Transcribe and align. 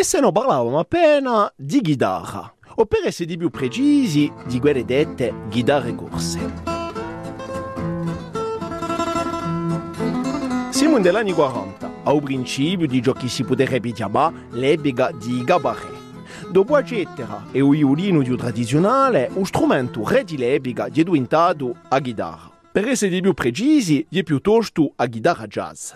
E 0.00 0.02
se 0.02 0.18
no 0.18 0.32
parlavamo 0.32 0.78
appena 0.78 1.52
di 1.54 1.82
chitarra, 1.82 2.54
o 2.76 2.86
per 2.86 3.00
essere 3.04 3.36
più 3.36 3.50
precisi, 3.50 4.32
di 4.46 4.58
quelle 4.58 4.82
dette 4.86 5.30
chitarre 5.50 5.94
corse. 5.94 6.38
Siamo 10.70 10.96
negli 10.96 11.14
anni 11.14 11.34
40, 11.34 11.90
al 12.04 12.22
principio 12.22 12.86
di 12.86 13.02
ciò 13.02 13.12
che 13.12 13.28
si 13.28 13.44
potrebbe 13.44 13.92
chiamare 13.92 14.46
l'epoca 14.52 15.10
di 15.12 15.44
cabaret. 15.44 16.48
Dopo 16.50 16.76
la 16.76 16.82
cettera 16.82 17.48
e 17.52 17.58
il 17.58 17.68
violino 17.68 18.22
più 18.22 18.38
tradizionale, 18.38 19.28
lo 19.34 19.44
strumento 19.44 20.08
re 20.08 20.24
di 20.24 20.38
l'epoca 20.38 20.86
è 20.86 20.90
diventato 20.90 21.76
la 21.90 22.00
chitarra. 22.00 22.50
Per 22.72 22.88
essere 22.88 23.20
più 23.20 23.34
precisi, 23.34 24.06
è 24.10 24.22
piuttosto 24.22 24.94
la 24.96 25.06
chitarra 25.08 25.46
jazz. 25.46 25.92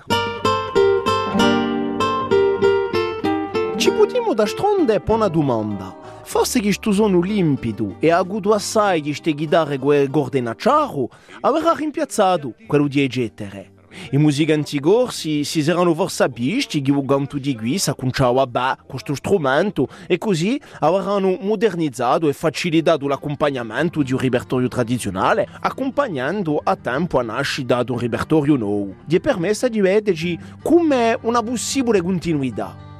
Ci 3.84 3.92
potremmo 3.92 4.32
da 4.32 4.46
stronde 4.46 4.98
per 4.98 5.14
una 5.14 5.28
domanda. 5.28 5.94
Forse 6.22 6.58
che 6.58 6.72
sto 6.72 6.90
sono 6.90 7.20
limpido 7.20 7.96
e 7.98 8.10
avuto 8.10 8.54
assai 8.54 9.02
di 9.02 9.08
queste 9.08 9.34
chitarre 9.34 9.78
che 9.78 10.08
Gordon 10.08 10.54
Ciaro 10.56 11.10
avrà 11.40 11.74
rimpiazzato 11.74 12.54
quello 12.66 12.88
di 12.88 13.02
egettere. 13.02 13.72
I 14.12 14.16
musicanti 14.16 14.80
corsi 14.80 15.44
si 15.44 15.62
saranno 15.62 15.94
forse 15.94 16.30
visti 16.32 16.80
che 16.80 16.92
il 16.92 17.04
canto 17.06 17.36
di 17.36 17.54
guisa 17.54 17.94
conciava 17.94 18.46
bene 18.46 18.78
questo 18.86 19.14
strumento 19.14 19.86
e 20.06 20.16
così 20.16 20.58
avranno 20.78 21.36
modernizzato 21.42 22.26
e 22.26 22.32
facilitato 22.32 23.06
l'accompagnamento 23.06 24.02
di 24.02 24.14
un 24.14 24.18
repertorio 24.18 24.68
tradizionale, 24.68 25.46
accompagnando 25.60 26.58
a 26.64 26.74
tempo 26.74 27.18
la 27.18 27.34
nascita 27.34 27.82
di 27.82 27.90
un 27.90 27.98
repertorio 27.98 28.56
nuovo, 28.56 28.94
che 29.06 29.20
permessa 29.20 29.68
di 29.68 29.82
vederci 29.82 30.38
come 30.62 31.18
una 31.20 31.42
possibile 31.42 32.00
continuità. 32.00 32.92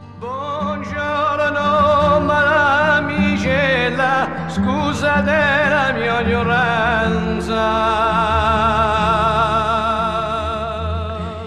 Buongiorno, 1.45 2.21
malamicella, 2.21 3.29
scusa 4.48 5.21
della 5.21 5.93
mia 5.93 6.23
ignoranza. 6.23 7.60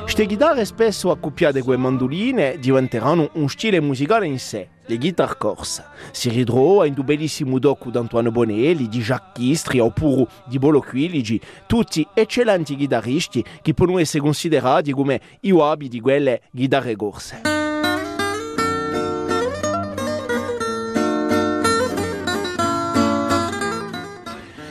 Queste 0.04 0.28
chitarre 0.28 0.66
spesso 0.66 1.10
accoppiate 1.10 1.64
con 1.64 1.74
le 1.74 1.80
mandoline 1.80 2.60
diventeranno 2.60 3.32
un 3.34 3.50
stile 3.50 3.80
musicale 3.80 4.28
in 4.28 4.38
sé, 4.38 4.68
le 4.86 4.98
guitar 5.00 5.36
corse. 5.36 5.86
Si 6.12 6.30
ritrova 6.30 6.86
in 6.86 6.94
un 6.96 7.04
bellissimo 7.04 7.58
docu 7.58 7.90
di 7.90 7.98
Antoine 7.98 8.30
Bonelli, 8.30 8.88
di 8.88 9.00
Jacques 9.00 9.34
Chistri 9.34 9.80
oppure 9.80 10.28
di 10.46 10.60
Bolo 10.60 10.80
Quiligi, 10.80 11.42
tutti 11.66 12.08
eccellenti 12.14 12.76
chitarristi 12.76 13.44
che 13.64 13.74
possono 13.74 13.98
essere 13.98 14.22
considerati 14.22 14.92
come 14.92 15.20
i 15.42 15.50
wabi 15.50 15.88
di 15.88 16.00
quelle 16.00 16.42
chitarre 16.54 16.96
corse. 16.96 17.57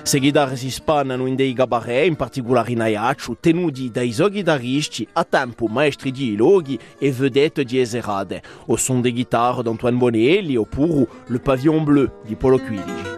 Se 0.06 0.20
chitarre 0.20 0.54
si 0.54 0.70
spannano 0.70 1.26
in 1.26 1.34
dei 1.34 1.52
cabaret, 1.52 2.06
in 2.06 2.14
particolare 2.14 2.70
in 2.70 2.80
Ajaccio, 2.80 3.38
tenuti 3.40 3.90
dai 3.90 4.12
suoi 4.12 4.30
chitarristi 4.30 5.04
a 5.14 5.24
tempo 5.24 5.66
maestri 5.66 6.12
di 6.12 6.36
loghi 6.36 6.78
e 6.96 7.10
vedette 7.10 7.64
di 7.64 7.80
eserade, 7.80 8.40
o 8.66 8.76
son 8.76 9.00
de 9.00 9.10
chitarre 9.10 9.64
d'Antoine 9.64 9.98
Bonelli 9.98 10.54
oppure 10.54 11.08
Le 11.26 11.40
Pavillon 11.40 11.82
Bleu 11.82 12.08
di 12.24 12.36
Polo 12.36 12.58
Quiligi. 12.58 13.14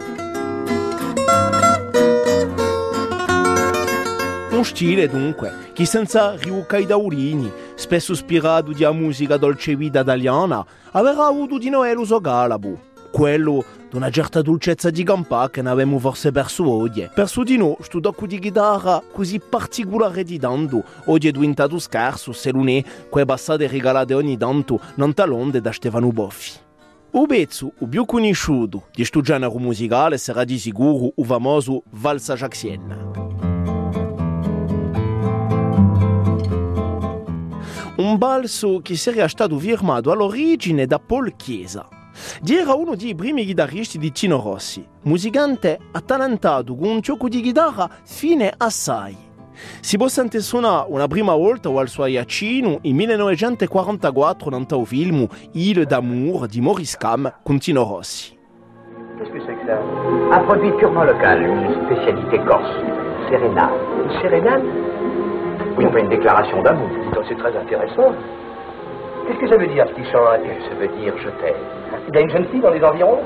Un 4.53 4.65
stile 4.65 5.09
dunque 5.11 5.53
che 5.75 5.85
senza 5.85 6.37
riucca 6.37 6.79
i 6.79 6.87
daurini, 6.87 7.53
spesso 7.75 8.13
ispirato 8.13 8.73
di 8.73 8.87
musica 8.95 9.37
dolce 9.37 9.77
vita 9.77 10.01
italiana, 10.01 10.65
avrà 10.93 11.27
avuto 11.27 11.59
di 11.59 11.69
noi 11.69 11.93
l'uso 11.93 12.19
galabo, 12.19 12.88
quello 13.11 13.65
di 13.91 13.97
una 13.97 14.11
certa 14.11 14.43
dolcezza 14.43 14.91
di 14.91 15.03
campa 15.03 15.49
che 15.51 15.63
ne 15.63 15.71
avevamo 15.71 15.99
forse 15.99 16.31
perso 16.31 16.69
oggi. 16.69 17.09
Perso 17.15 17.43
di 17.43 17.57
noi, 17.57 17.77
sto 17.81 18.01
tocco 18.01 18.27
di 18.27 18.39
chitarra 18.39 19.03
così 19.11 19.41
particolare 19.41 20.25
di 20.25 20.39
tanto, 20.39 20.85
oggi 21.07 21.29
è 21.29 21.31
diventato 21.31 21.79
scarso 21.79 22.33
se 22.33 22.51
non 22.51 22.69
è 22.69 22.83
quelle 23.09 23.27
passate 23.27 23.67
regalate 23.67 24.15
ogni 24.15 24.37
tanto 24.37 24.81
non 24.97 25.15
talonde 25.15 25.61
da 25.61 25.73
Stefano 25.73 26.11
Boffi. 26.11 26.67
O 27.13 27.25
pezzo, 27.25 27.73
o 27.79 27.87
più 27.87 28.05
conosciuto 28.05 28.85
di 28.91 28.97
questo 28.97 29.23
genere 29.23 29.59
musicale 29.59 30.19
sarà 30.19 30.45
di 30.45 30.59
sicuro 30.59 31.13
il 31.17 31.25
famoso 31.25 31.83
Valsa 31.91 32.35
Jaxienne. 32.35 33.27
Un 37.97 38.17
balzo 38.17 38.81
che 38.81 38.97
sarebbe 38.97 39.29
stato 39.29 39.59
firmato 39.59 40.13
all'origine 40.13 40.87
da 40.87 41.01
Paul 41.01 41.35
Chiesa. 41.35 41.98
Era 42.47 42.75
uno 42.75 42.95
dei 42.95 43.15
primi 43.15 43.45
chitarristi 43.45 43.99
di 43.99 44.13
Tino 44.13 44.41
Rossi, 44.41 44.87
musicante 45.03 45.79
attalentato 45.93 46.75
con 46.75 46.89
un 46.89 47.01
gioco 47.01 47.29
di 47.29 47.41
chitarra 47.41 47.89
fine 48.05 48.53
assai. 48.57 49.17
Si 49.81 49.97
può 49.97 50.09
sentire 50.09 50.43
suonare 50.43 50.87
una 50.89 51.07
prima 51.09 51.35
volta 51.35 51.69
al 51.69 51.89
suo 51.89 52.07
Iacino 52.07 52.79
in 52.83 52.95
1944 52.97 54.51
nel 54.51 54.67
film 54.87 55.27
Il 55.53 55.85
d'amour 55.85 56.47
di 56.47 56.61
Maurice 56.61 56.97
Cam 56.97 57.33
con 57.43 57.59
Tino 57.59 57.83
Rossi. 57.83 58.37
Qu'est-ce 59.19 59.33
que 59.33 59.41
c'est 59.47 59.55
que 59.55 59.67
ça 59.67 59.81
Un 60.31 60.45
produit 60.45 60.71
purement 60.79 61.03
local, 61.03 61.43
une 61.43 61.87
spécialité 61.87 62.39
corse. 62.47 62.71
Sérénade. 63.29 63.71
Une 64.05 64.21
sérénade 64.23 64.63
Oui, 65.77 65.87
on 65.87 65.93
fait 65.93 66.01
une 66.03 66.09
déclaration 66.09 66.63
d'amour. 66.63 66.89
C'est 67.29 67.37
très 67.37 67.57
intéressant. 67.57 68.15
Qu'est-ce 69.29 69.41
que 69.41 69.49
ça 69.49 69.59
veut 69.59 69.67
dire, 69.67 69.85
petit 69.93 70.11
chant 70.11 70.25
Ça 70.25 70.75
veut 70.75 70.89
dire 70.99 71.13
je 71.19 71.29
t'aime. 71.29 71.61
Il 72.09 72.15
y 72.15 72.19
a 72.19 72.21
une 72.23 72.31
jeune 72.31 72.47
fille 72.49 72.61
dans 72.61 72.71
les 72.71 72.83
environs 72.83 73.21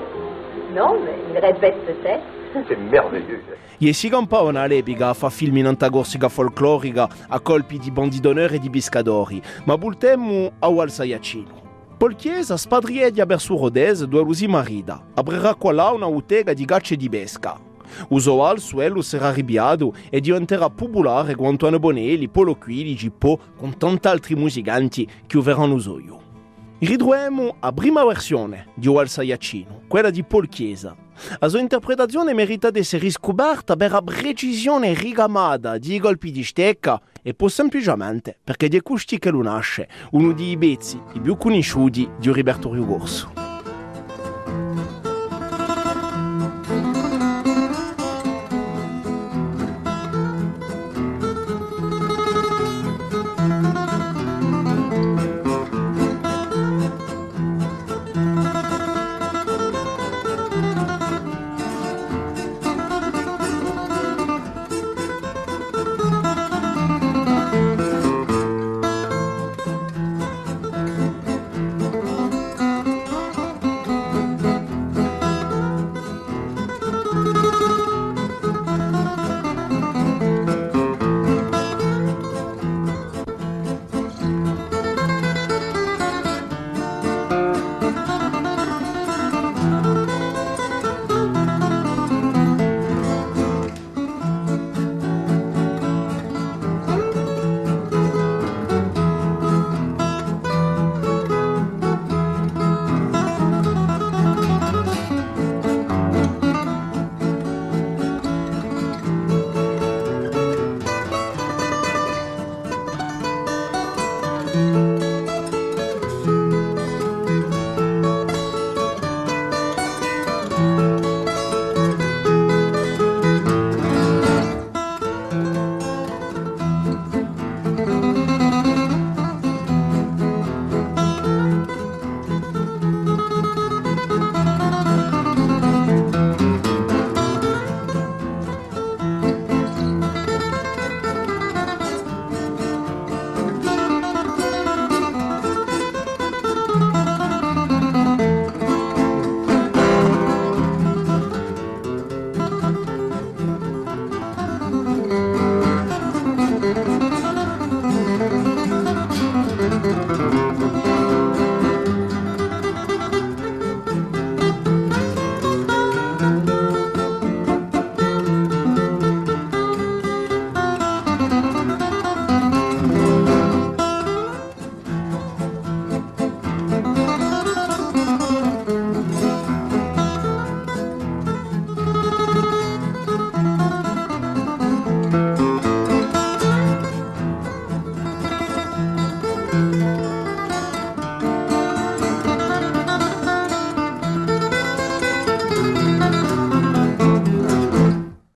Non, 0.75 0.97
mais 1.05 1.15
il 1.33 1.39
répète 1.39 1.77
peut-être. 1.87 2.25
C'est 2.69 2.77
merveilleux. 2.91 3.41
E 3.81 3.93
si 3.93 4.11
campavano 4.11 4.59
all'epica 4.59 5.11
a 5.11 5.15
fare 5.15 5.33
film 5.33 5.59
in 5.59 5.67
antagorsica 5.67 6.29
folclorica 6.29 7.09
a 7.29 7.39
colpi 7.41 7.79
di 7.79 7.93
bandi 7.93 8.19
d'onore 8.21 8.57
e 8.57 8.59
di 8.59 8.69
biscadori, 8.69 9.41
ma 9.65 9.79
bultemmo 9.79 10.53
a 10.59 10.69
Walsa 10.69 11.05
Iacino. 11.05 11.61
Paul 11.99 12.17
Chiesa 12.17 12.57
spadriedia 12.57 13.25
verso 13.25 13.57
Rodese 13.57 14.09
due 14.09 14.23
lusi 14.23 14.49
marida, 14.49 15.01
aprirà 15.15 15.55
qua 15.55 15.73
là 15.73 15.91
una 15.91 16.07
utega 16.07 16.53
di 16.53 16.65
gacce 16.65 16.97
di 16.97 17.09
pesca. 17.09 17.57
Usò 18.09 18.45
al 18.45 18.61
suelo 18.61 19.03
sarà 19.03 19.29
arrabbiato 19.29 19.95
e 20.11 20.21
diventerà 20.21 20.71
popolare 20.71 21.35
con 21.35 21.47
Antonio 21.47 21.79
Bonelli, 21.79 22.29
Polo 22.29 22.57
Quiligi, 22.57 23.11
po 23.11 23.39
con 23.57 23.77
tanti 23.77 24.09
altri 24.09 24.35
musicanti 24.35 25.09
che 25.27 25.41
verranno 25.41 25.75
usoio. 25.75 26.21
Ritroviamo 26.79 27.59
la 27.61 27.73
prima 27.73 28.05
versione 28.05 28.67
di 28.75 28.89
Walsa 28.89 29.23
Iacino, 29.23 29.83
quella 29.87 30.11
di 30.11 30.25
Paul 30.25 30.49
Chiesa. 30.49 30.97
La 31.39 31.49
sua 31.49 31.61
interpretazione 31.61 32.35
merita 32.35 32.71
di 32.71 32.81
essere 32.81 33.05
riscoperta 33.05 33.77
per 33.77 33.93
la 33.93 34.03
precisione 34.03 34.93
rigamata 34.93 35.79
di 35.79 36.01
colpi 36.01 36.33
di 36.33 36.43
stecca 36.43 37.01
e 37.23 37.35
poi 37.35 37.51
semplicemente 37.51 38.37
perché 38.43 38.67
di 38.67 38.81
questi 38.81 39.21
che 39.21 39.31
lo 39.31 39.43
nasce, 39.43 39.89
uno 40.11 40.33
dei 40.33 40.59
pezzi 40.59 41.01
più 41.23 41.37
conosciuti 41.37 42.09
di 42.19 42.27
un 42.27 42.35
repertorio 42.35 42.85
corso. 42.85 43.42